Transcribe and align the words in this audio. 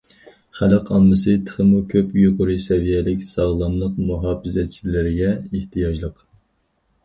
خەلق 0.59 0.87
ئاممىسى 0.95 1.35
تېخىمۇ 1.49 1.81
كۆپ 1.91 2.15
يۇقىرى 2.21 2.57
سەۋىيەلىك 2.65 3.23
ساغلاملىق 3.29 4.03
مۇھاپىزەتچىلىرىگە 4.09 5.39
ئېھتىياجلىق. 5.41 6.29